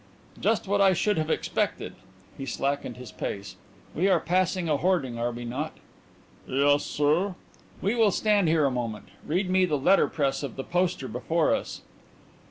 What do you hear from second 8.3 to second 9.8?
here a moment. Read me the